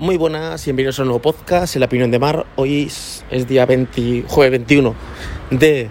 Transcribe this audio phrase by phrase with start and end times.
[0.00, 2.46] Muy buenas, bienvenidos a un nuevo podcast, la opinión de Mar.
[2.56, 2.90] Hoy
[3.30, 4.92] es, día 20, jueves 21
[5.52, 5.88] de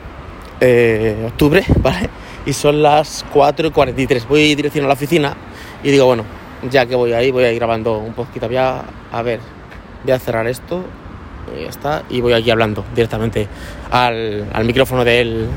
[0.60, 2.10] eh, octubre, ¿vale?
[2.46, 4.28] Y son las 4 y 43.
[4.28, 5.38] Voy dirección a la oficina
[5.82, 6.26] y digo, bueno,
[6.70, 8.48] ya que voy ahí, voy a ir grabando un poquito.
[8.48, 9.40] Voy a, a ver,
[10.04, 10.84] voy a cerrar esto,
[11.58, 13.48] y ya está, y voy aquí hablando directamente
[13.90, 15.48] al, al micrófono del,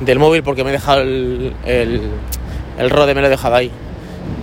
[0.00, 2.02] del móvil porque me he dejado el, el,
[2.78, 3.70] el rode, me lo he dejado ahí.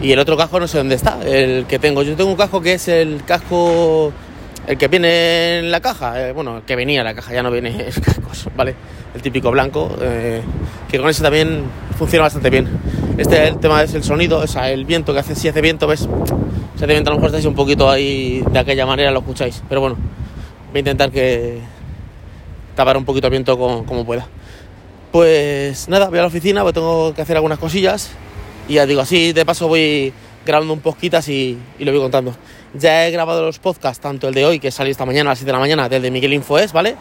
[0.01, 2.03] Y el otro casco no sé dónde está, el que tengo.
[2.03, 4.11] Yo tengo un casco que es el casco,
[4.67, 6.29] el que viene en la caja.
[6.29, 8.75] eh, bueno, el que venía en la caja, ya no viene el casco, ¿vale?
[9.13, 10.41] El típico blanco, eh,
[10.89, 11.63] que con ese también
[11.97, 12.67] funciona bastante bien.
[13.17, 15.87] Este el tema es el sonido, o sea, el viento que hace, si hace viento,
[15.87, 19.19] ves, si hace viento a lo mejor estáis un poquito ahí de aquella manera, lo
[19.19, 19.63] escucháis.
[19.69, 19.95] Pero bueno,
[20.71, 21.59] voy a intentar que
[22.75, 24.27] tapar un poquito el viento como, como pueda.
[25.11, 28.11] Pues nada, voy a la oficina, pues tengo que hacer algunas cosillas.
[28.67, 30.11] Y ya digo, así de paso voy
[30.45, 32.35] grabando un poquitas y, y lo voy contando.
[32.73, 35.39] Ya he grabado los podcasts, tanto el de hoy, que salió esta mañana a las
[35.39, 36.95] 7 de la mañana, del de Miguel Infoes, ¿vale?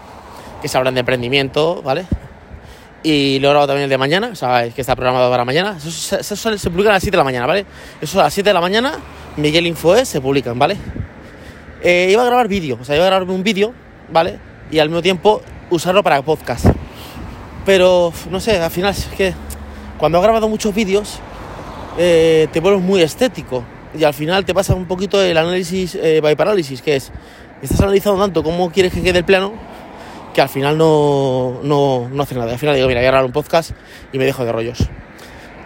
[0.63, 2.07] Que se hablan de emprendimiento, ¿vale?
[3.03, 5.77] Y lo he grabado también el de mañana, o sea, que está programado para mañana.
[5.77, 7.67] Eso, eso se- se publica a las 7 de la mañana, ¿vale?
[8.01, 8.95] Eso a las 7 de la mañana,
[9.37, 10.77] Miguel Infoes se publican, ¿vale?
[11.83, 13.75] Eh, iba a grabar vídeo, o sea, iba a grabarme un vídeo,
[14.11, 14.39] ¿vale?
[14.71, 16.67] Y al mismo tiempo usarlo para podcast.
[17.67, 19.35] Pero, no sé, al final es que
[19.99, 21.19] cuando has grabado muchos vídeos,
[21.99, 23.65] eh, te vuelves muy estético
[23.99, 27.13] y al final te pasa un poquito el análisis eh, by parálisis, que es,
[27.63, 29.53] estás analizando tanto cómo quieres que quede el plano
[30.35, 32.53] que al final no, no, no hace nada.
[32.53, 33.71] Al final digo, mira, voy a grabar un podcast
[34.13, 34.79] y me dejo de rollos.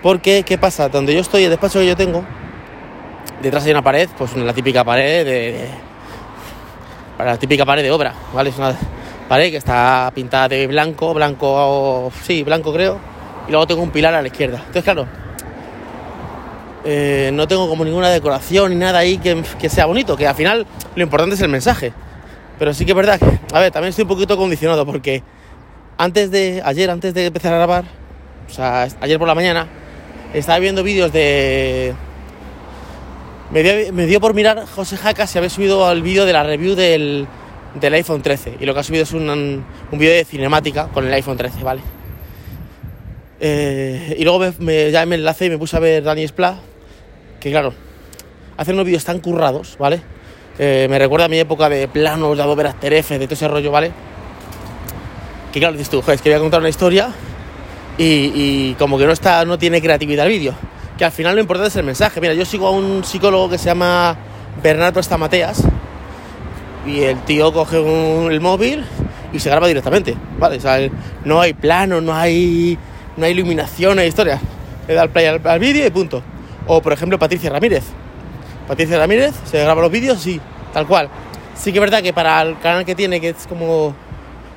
[0.02, 0.90] Porque, ¿qué pasa?
[0.90, 2.22] Donde yo estoy, el despacho que yo tengo,
[3.42, 5.68] detrás hay una pared, pues la típica pared de, de-
[7.24, 8.50] la típica pared de obra, ¿vale?
[8.50, 8.76] Es una
[9.26, 12.98] pared que está pintada de blanco, blanco, sí, blanco creo,
[13.48, 14.58] y luego tengo un pilar a la izquierda.
[14.58, 15.06] Entonces, claro,
[16.84, 20.66] eh, no tengo como ninguna decoración ni nada ahí que, sea bonito, que al final
[20.94, 21.92] lo importante es el mensaje.
[22.58, 25.22] Pero sí que es verdad que, a ver, también estoy un poquito condicionado porque
[25.96, 27.84] antes de, ayer, antes de empezar a grabar,
[28.48, 29.66] o sea, ayer por la mañana,
[30.32, 31.94] estaba viendo vídeos de...
[33.50, 36.42] Me dio, me dio por mirar José Jaca si había subido el vídeo de la
[36.42, 37.26] review del,
[37.74, 41.06] del iPhone 13 y lo que ha subido es un, un vídeo de cinemática con
[41.06, 41.80] el iPhone 13, ¿vale?
[43.40, 44.44] Eh, y luego
[44.90, 46.56] ya me enlacé y me puse a ver Dani Splat,
[47.40, 47.72] que claro,
[48.56, 50.00] hacen unos vídeos tan currados, ¿vale?
[50.58, 53.46] Eh, me recuerda a mi época de planos, de Adobe After Effects, de todo ese
[53.48, 53.92] rollo, ¿vale?
[55.52, 57.10] Que claro, dices tú, "Joder, es que voy a contar una historia
[57.96, 60.54] y, como que no está, no tiene creatividad el vídeo.
[60.96, 62.20] Que al final lo importante es el mensaje.
[62.20, 64.16] Mira, yo sigo a un psicólogo que se llama
[64.62, 65.62] Bernardo Estamateas
[66.86, 68.84] y el tío coge un- el móvil
[69.32, 70.56] y se graba directamente, ¿vale?
[70.56, 70.78] O sea,
[71.24, 72.76] no hay plano, no hay,
[73.18, 74.40] no hay iluminación, no historia.
[74.86, 76.22] Le da el play al, vídeo y punto.
[76.66, 77.84] O por ejemplo Patricia Ramírez.
[78.66, 80.40] Patricia Ramírez se graba los vídeos y
[80.72, 81.08] tal cual.
[81.54, 83.94] Sí que es verdad que para el canal que tiene, que es como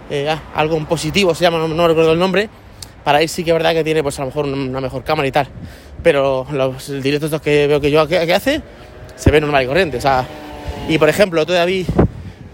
[0.10, 2.50] eh, ah, algo positivo, se llama, no, recuerdo el nombre,
[3.04, 5.28] para él sí que es verdad que tiene pues a lo mejor una mejor cámara
[5.28, 5.48] y tal.
[6.04, 8.62] Pero los directos estos que veo que yo que, hace,
[9.16, 10.00] se ve normal y corriente.
[10.88, 11.86] Y por ejemplo, todavía vi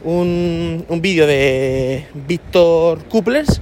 [0.04, 3.62] un, un vídeo de Víctor Couplers,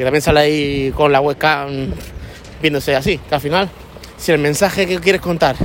[0.00, 1.90] que también sale ahí con la webcam
[2.62, 3.68] viéndose así, que al final,
[4.16, 5.56] si el mensaje que quieres contar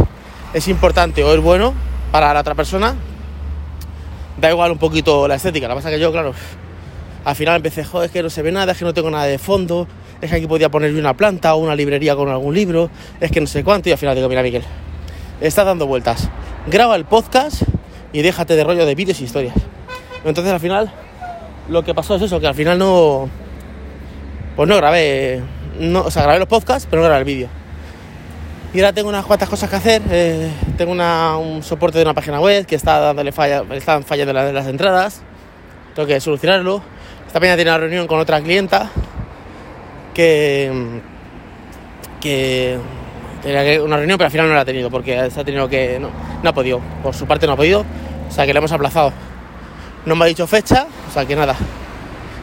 [0.54, 1.74] es importante o es bueno
[2.12, 2.96] para la otra persona,
[4.36, 5.70] da igual un poquito la estética.
[5.70, 6.34] Lo que pasa que yo, claro,
[7.24, 9.24] al final empecé, joder, es que no se ve nada, es que no tengo nada
[9.24, 9.88] de fondo,
[10.20, 12.90] es que aquí podía poner yo una planta o una librería con algún libro,
[13.22, 14.64] es que no sé cuánto, y al final digo, mira Miguel,
[15.40, 16.28] estás dando vueltas,
[16.68, 17.62] graba el podcast
[18.12, 19.56] y déjate de rollo de vídeos y historias.
[20.26, 20.92] Entonces al final,
[21.70, 23.30] lo que pasó es eso, que al final no,
[24.56, 25.42] pues no grabé,
[25.96, 27.50] o sea, grabé los podcasts, pero no grabé el vídeo.
[28.74, 30.02] Y ahora tengo unas cuantas cosas que hacer.
[30.10, 34.68] eh, tengo un soporte de una página web que está dándole falla, están fallando las,
[34.68, 35.22] entradas.
[35.94, 36.82] Tengo que solucionarlo.
[37.26, 38.90] Esta mañana tenía una reunión con otra clienta
[40.14, 41.02] que
[42.20, 42.78] que
[43.44, 45.98] tenía una reunión, pero al final no la ha tenido porque se ha tenido que
[46.00, 46.10] no,
[46.44, 46.82] no ha podido.
[47.02, 47.86] Por su parte no ha podido,
[48.28, 49.14] o sea que le hemos aplazado.
[50.06, 51.56] No me ha dicho fecha, o sea que nada.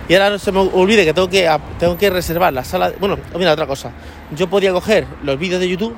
[0.09, 2.93] Y ahora no se me olvide que tengo que, tengo que reservar la sala.
[2.99, 3.93] Bueno, mira, otra cosa.
[4.37, 5.97] Yo podía coger los vídeos de YouTube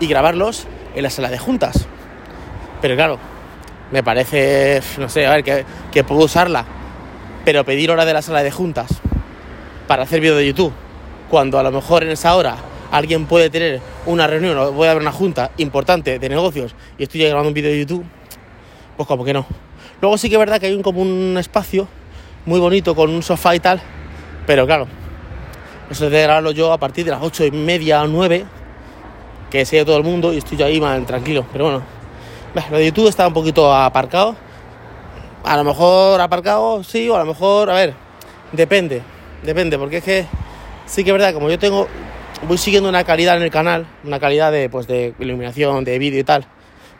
[0.00, 1.86] y grabarlos en la sala de juntas.
[2.80, 3.18] Pero claro,
[3.90, 6.64] me parece, no sé, a ver, que, que puedo usarla,
[7.44, 8.88] pero pedir hora de la sala de juntas
[9.86, 10.72] para hacer vídeo de YouTube,
[11.30, 12.56] cuando a lo mejor en esa hora
[12.90, 17.22] alguien puede tener una reunión o puede haber una junta importante de negocios y estoy
[17.22, 18.04] grabando un vídeo de YouTube,
[18.96, 19.46] pues como que no.
[20.00, 21.88] Luego sí que es verdad que hay un, como un espacio
[22.46, 23.80] muy bonito con un sofá y tal,
[24.46, 24.86] pero claro,
[25.90, 28.44] eso es de grabarlo yo a partir de las ocho y media o nueve,
[29.50, 31.82] que sea todo el mundo y estoy yo ahí tranquilo, pero bueno.
[32.70, 34.36] lo de YouTube está un poquito aparcado.
[35.44, 37.94] A lo mejor aparcado, sí, o a lo mejor, a ver,
[38.52, 39.02] depende,
[39.42, 40.26] depende, porque es que
[40.86, 41.86] sí que es verdad, como yo tengo,
[42.48, 46.20] voy siguiendo una calidad en el canal, una calidad de, pues, de iluminación, de vídeo
[46.20, 46.46] y tal.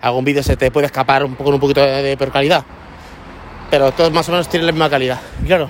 [0.02, 2.64] Algún vídeo se te puede escapar un poco un poquito de, de peor calidad,
[3.70, 5.20] pero todos más o menos tienen la misma calidad.
[5.46, 5.68] Claro,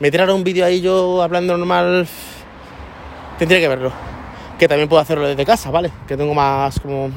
[0.00, 2.06] me tiraron un vídeo ahí yo hablando normal,
[3.38, 3.92] tendría que verlo.
[4.58, 5.90] Que también puedo hacerlo desde casa, ¿vale?
[6.06, 7.10] Que tengo más, como,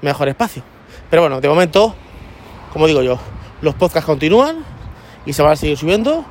[0.00, 0.62] mejor espacio.
[1.10, 1.94] Pero bueno, de momento,
[2.72, 3.18] como digo yo,
[3.60, 4.64] los podcasts continúan
[5.24, 6.24] y se van a seguir subiendo.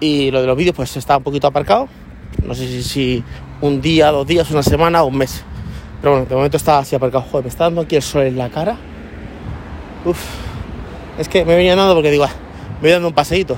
[0.00, 1.88] Y lo de los vídeos pues está un poquito aparcado.
[2.44, 3.24] No sé si, si
[3.60, 5.44] un día, dos días, una semana o un mes.
[6.00, 7.24] Pero bueno, de momento está así aparcado.
[7.30, 8.76] Joder, me está dando aquí el sol en la cara.
[10.04, 10.49] Uf.
[11.20, 12.32] Es que me venía dando porque digo, ah,
[12.76, 13.54] me voy dando un paseíto.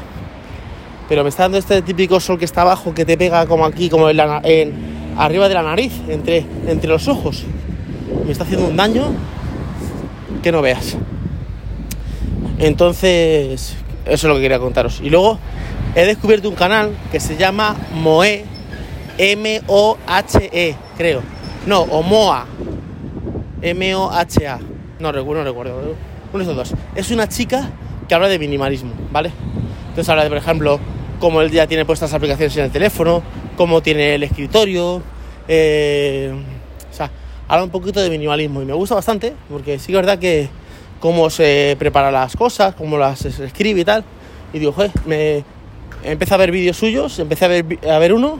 [1.09, 3.89] Pero me está dando este típico sol que está abajo, que te pega como aquí,
[3.89, 7.45] como en, la, en arriba de la nariz, entre, entre los ojos.
[8.27, 9.13] Me está haciendo un daño
[10.43, 10.97] que no veas.
[12.59, 13.77] Entonces,
[14.07, 15.01] eso es lo que quería contaros.
[15.01, 15.39] Y luego
[15.95, 18.45] he descubierto un canal que se llama Moe,
[19.19, 21.23] M-O-H-E, creo.
[21.67, 22.45] No, o Moa,
[23.63, 24.59] M-O-H-A.
[24.99, 26.12] No recuerdo, no recuerdo.
[26.33, 26.75] Uno de dos.
[26.95, 27.71] Es una chica
[28.09, 29.33] que habla de minimalismo, ¿vale?
[29.89, 30.81] Entonces habla de, por ejemplo,
[31.21, 33.23] cómo el día tiene puestas aplicaciones en el teléfono,
[33.57, 35.03] cómo tiene el escritorio,
[35.47, 36.33] eh,
[36.91, 37.11] o sea,
[37.49, 40.49] habla un poquito de minimalismo y me gusta bastante porque sí que es verdad que
[41.01, 44.05] cómo se prepara las cosas, cómo las escribe y tal.
[44.53, 45.45] Y digo, joder, me
[46.03, 48.39] empecé a ver vídeos suyos, empecé a ver, a ver uno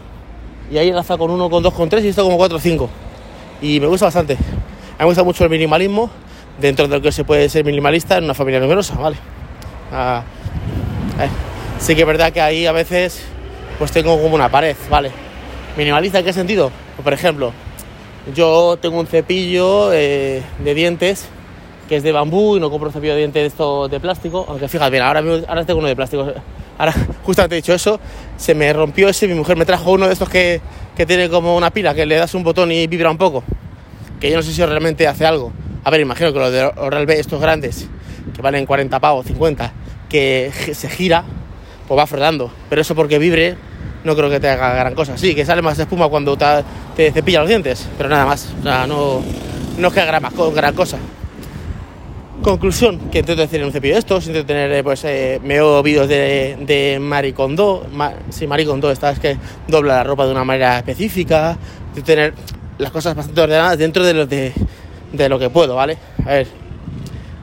[0.71, 2.89] y ahí enlaza con uno, con dos, con tres y esto como cuatro o cinco.
[3.61, 4.39] Y me gusta bastante.
[4.99, 6.11] Me gusta mucho el minimalismo
[6.59, 9.17] dentro de lo que se puede ser minimalista en una familia numerosa, ¿vale?
[9.93, 10.23] Ah,
[11.21, 11.29] eh,
[11.79, 13.25] sí que es verdad que ahí a veces
[13.79, 15.11] pues tengo como una pared, ¿vale?
[15.77, 16.71] ¿Minimalista en qué sentido?
[16.97, 17.53] Pues, por ejemplo,
[18.35, 21.29] yo tengo un cepillo eh, de dientes
[21.89, 24.47] que es de bambú y no compro un cepillo de dientes de esto de plástico.
[24.49, 26.33] Aunque fíjate, bien, ahora, ahora tengo uno de plástico.
[26.79, 26.95] Ahora,
[27.25, 27.99] justamente dicho eso,
[28.37, 29.27] se me rompió ese.
[29.27, 30.61] Mi mujer me trajo uno de estos que,
[30.97, 33.43] que tiene como una pila, que le das un botón y vibra un poco.
[34.21, 35.53] Que yo no sé si realmente hace algo.
[35.85, 37.89] A ver, imagino que los de Oral B, estos grandes,
[38.35, 39.73] que valen 40 pavos, 50,
[40.09, 41.25] que se gira,
[41.89, 42.51] pues va flotando.
[42.69, 43.57] Pero eso porque vibre,
[44.05, 45.17] no creo que te haga gran cosa.
[45.19, 48.53] Sí, que sale más espuma cuando te, te los dientes, pero nada más.
[48.61, 49.23] O sea, no,
[49.79, 50.21] no es que haga
[50.55, 50.99] gran cosa.
[52.43, 55.55] Conclusión, que intento decir en un cepillo de estos, intento tener, eh, pues, eh, me
[55.55, 58.15] veo vídeos de, de Maricondo, Ma,
[58.49, 59.37] Maricondo, esta es que
[59.69, 61.57] dobla la ropa de una manera específica,
[61.95, 62.35] de tener
[62.79, 64.53] las cosas bastante ordenadas dentro de lo, de,
[65.13, 65.99] de lo que puedo, ¿vale?
[66.25, 66.49] A ver,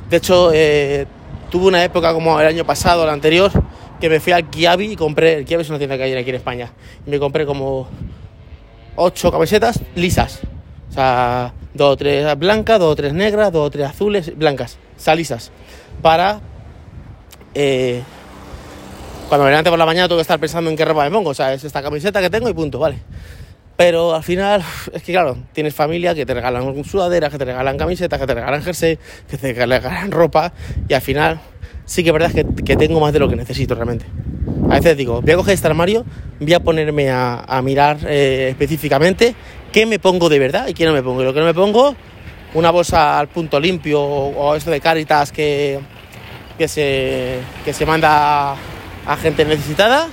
[0.09, 1.05] de hecho, eh,
[1.49, 3.51] tuve una época como el año pasado, el anterior,
[3.99, 6.29] que me fui al Kiabi y compré, el Kiabi es una tienda que hay aquí
[6.29, 6.71] en España,
[7.05, 7.87] me compré como
[8.95, 10.41] ocho camisetas lisas,
[10.89, 14.77] o sea, dos o tres blancas, dos o tres negras, dos o tres azules, blancas,
[14.97, 15.51] salisas,
[16.01, 16.41] para...
[17.55, 18.01] Eh,
[19.27, 21.29] cuando me levante por la mañana tengo que estar pensando en qué ropa me pongo,
[21.29, 22.97] o sea, es esta camiseta que tengo y punto, ¿vale?
[23.79, 24.61] Pero al final,
[24.91, 28.33] es que claro, tienes familia que te regalan sudaderas, que te regalan camisetas, que te
[28.33, 28.99] regalan jersey,
[29.29, 30.51] que te regalan ropa,
[30.89, 31.39] y al final
[31.85, 34.03] sí que es verdad que, que tengo más de lo que necesito realmente.
[34.69, 36.03] A veces digo, voy a coger este armario,
[36.41, 39.33] voy a ponerme a, a mirar eh, específicamente
[39.71, 41.21] qué me pongo de verdad y qué no me pongo.
[41.21, 41.95] Y lo que no me pongo,
[42.55, 45.79] una bolsa al punto limpio o, o esto de Caritas que,
[46.57, 48.57] que, se, que se manda
[49.05, 50.09] a gente necesitada,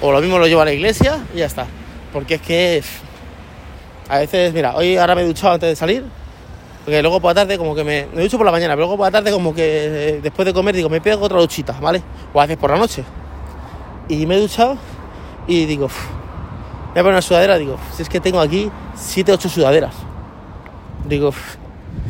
[0.00, 1.68] o lo mismo lo llevo a la iglesia y ya está.
[2.12, 2.82] Porque es que
[4.08, 6.04] a veces, mira, hoy ahora me he duchado antes de salir,
[6.84, 8.96] porque luego por la tarde como que me, me ducho por la mañana, pero luego
[8.96, 9.62] por la tarde como que
[10.14, 12.02] eh, después de comer digo, me pego otra duchita, ¿vale?
[12.32, 13.04] O a veces por la noche.
[14.08, 14.76] Y me he duchado
[15.46, 16.06] y digo, "Uf,
[16.88, 19.94] voy a poner una sudadera, digo, si es que tengo aquí 7, 8 sudaderas.
[21.06, 21.32] Digo,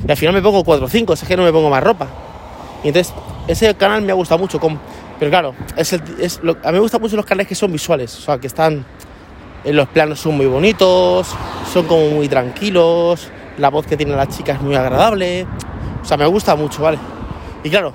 [0.07, 2.07] y al final me pongo 4 o 5, es que no me pongo más ropa.
[2.83, 3.13] Y entonces,
[3.47, 4.79] ese canal me ha gustado mucho, como-
[5.19, 7.71] pero claro, es el- es lo- a mí me gustan mucho los canales que son
[7.71, 8.87] visuales, o sea, que están,
[9.65, 11.29] los planos son muy bonitos,
[11.73, 15.47] son como muy tranquilos, la voz que tiene la chica es muy agradable,
[16.03, 16.99] o sea, me gusta mucho, ¿vale?
[17.63, 17.93] Y claro,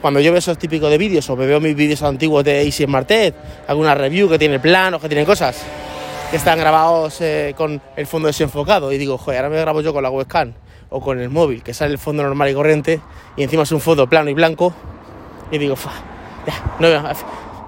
[0.00, 2.86] cuando yo veo esos típicos de vídeos o me veo mis vídeos antiguos de Easy
[2.86, 3.34] Martet,
[3.66, 5.60] alguna review que tiene planos, que tiene cosas
[6.30, 9.92] que están grabados eh, con el fondo desenfocado y digo, joder, ahora me grabo yo
[9.92, 10.52] con la webcam
[10.90, 13.00] o con el móvil, que sale el fondo normal y corriente
[13.36, 14.72] y encima es un fondo plano y blanco
[15.50, 15.90] y digo, "Fa,
[16.46, 16.88] ya, no,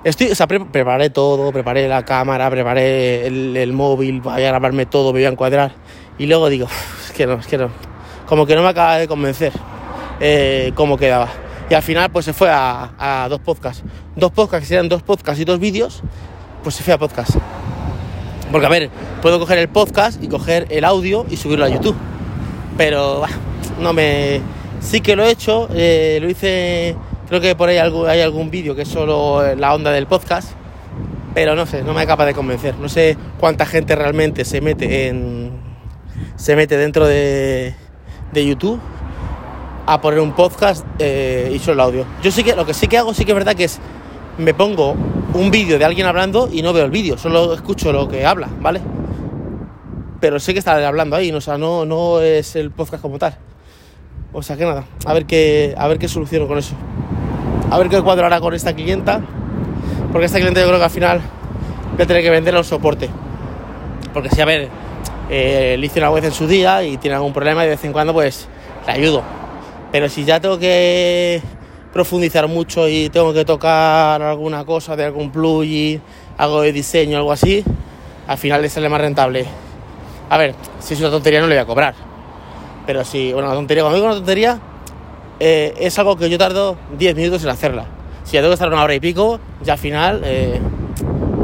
[0.05, 4.87] estoy, o sea, pre- preparé todo, preparé la cámara, preparé el, móvil, voy a grabarme
[4.87, 5.73] todo, me voy a encuadrar
[6.19, 7.71] y luego digo, "Uf, es que no, es que no,
[8.27, 9.53] como que no me acaba de convencer
[10.21, 11.29] eh, cómo quedaba.
[11.71, 13.85] Y al final pues se fue a, dos podcasts.
[14.17, 16.03] Dos podcasts, que serían dos podcasts y dos vídeos,
[16.63, 17.37] pues se fue a podcast.
[18.51, 18.91] Porque a ver,
[19.21, 21.97] puedo coger el podcast y coger el audio y subirlo a YouTube.
[22.77, 23.29] Pero bah,
[23.81, 24.41] no me
[24.81, 26.95] Sí que lo he hecho, eh, lo hice,
[27.29, 30.53] creo que por ahí hay algún vídeo que es solo la onda del podcast,
[31.35, 32.75] pero no sé, no me acaba de convencer.
[32.77, 35.53] No sé cuánta gente realmente se mete en
[36.37, 37.75] se mete dentro de,
[38.35, 38.81] YouTube
[39.87, 42.07] a poner un podcast eh, y solo el audio.
[42.23, 43.81] Yo sí que lo que sí que hago sí que es verdad que es
[44.39, 44.95] me pongo
[45.35, 48.49] un vídeo de alguien hablando y no veo el vídeo, solo escucho lo que habla,
[48.61, 48.81] ¿vale?
[50.21, 53.37] Pero sé que está hablando ahí, o sea, no, no es el podcast como tal.
[54.33, 56.75] O sea que nada, a ver qué, a ver qué soluciono con eso.
[57.71, 59.21] A ver qué cuadro hará con esta clienta.
[60.11, 61.21] Porque esta clienta yo creo que al final
[61.93, 63.11] voy a tener que vender un soporte.
[64.13, 64.69] Porque si a ver,
[65.29, 67.85] eh, le hice una vez en su día y tiene algún problema y de vez
[67.85, 68.49] en cuando pues
[68.87, 69.23] le ayudo.
[69.93, 71.43] Pero si ya tengo que
[71.93, 76.01] profundizar mucho y tengo que tocar alguna cosa de algún plugin,
[76.39, 77.63] algo de diseño, algo así,
[78.27, 79.47] al final le sale más rentable.
[80.31, 81.95] A ver, si es una tontería no le voy a cobrar.
[82.87, 84.59] Pero si una tontería, cuando digo una tontería,
[85.41, 87.87] eh, es algo que yo tardo 10 minutos en hacerla.
[88.25, 90.61] Si tengo que estar una hora y pico, ya al final, eh,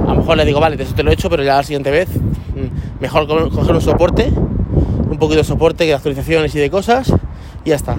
[0.06, 1.90] a lo mejor le digo, vale, eso te lo he hecho, pero ya la siguiente
[1.90, 7.12] vez, mm, mejor coger un soporte, un poquito de soporte, de actualizaciones y de cosas,
[7.64, 7.96] y ya está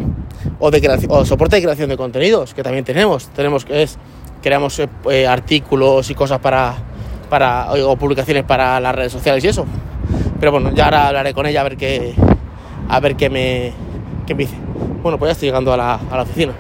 [0.60, 3.28] o, de soporte de creación de contenidos, que también tenemos.
[3.30, 3.98] Tenemos que es,
[4.42, 6.76] creamos eh, artículos y cosas para,
[7.30, 9.66] para, o publicaciones para las redes sociales y eso.
[10.40, 12.14] Pero bueno, ya ahora hablaré con ella a ver qué,
[12.90, 13.74] a ver qué me,
[14.26, 14.65] qué me dice.
[15.06, 16.52] Bueno, pues ya estoy llegando a la, a la oficina.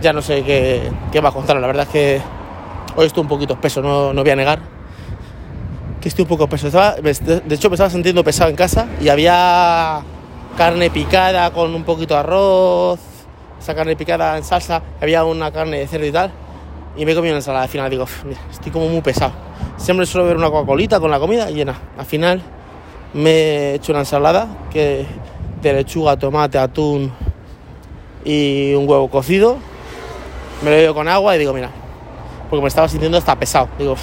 [0.00, 1.56] Ya no sé qué, qué, va a contar.
[1.56, 2.20] La verdad es que
[2.94, 4.60] hoy estoy un poquito espeso, no, no voy a negar.
[6.00, 6.70] Que estoy un poco espeso.
[6.70, 10.00] de hecho, me estaba sintiendo pesado en casa y había
[10.56, 13.00] carne picada con un poquito de arroz,
[13.58, 16.30] esa carne picada en salsa, había una carne de cerdo y tal,
[16.96, 17.64] y me he comido una ensalada.
[17.64, 19.32] Al final digo, mira, estoy como muy pesado.
[19.76, 21.74] Siempre suelo ver una Coca-Colita con la comida llena.
[21.98, 22.42] Al final
[23.12, 25.04] me he hecho una ensalada que
[25.60, 27.10] de lechuga, tomate, atún
[28.24, 29.58] y un huevo cocido.
[30.62, 31.70] Me lo he con agua y digo, mira,
[32.48, 33.68] porque me estaba sintiendo hasta pesado.
[33.78, 33.96] Digo,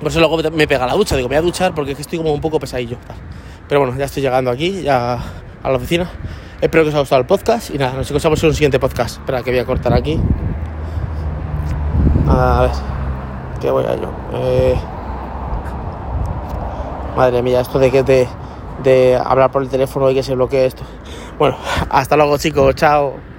[0.00, 1.16] por eso luego me pega la ducha.
[1.16, 2.96] Digo, voy a duchar porque estoy como un poco pesadillo.
[3.68, 5.18] Pero bueno, ya estoy llegando aquí, ya
[5.62, 6.10] a la oficina.
[6.60, 9.18] Espero que os haya gustado el podcast y nada, nos escuchamos en un siguiente podcast.
[9.18, 10.18] Espera, que voy a cortar aquí.
[12.28, 12.70] A ver,
[13.60, 14.10] ¿qué voy a yo?
[14.34, 14.74] Eh,
[17.16, 18.26] madre mía, esto de que de,
[18.82, 20.82] de hablar por el teléfono y que se bloquee esto.
[21.38, 21.56] Bueno,
[21.90, 23.35] hasta luego chicos, chao.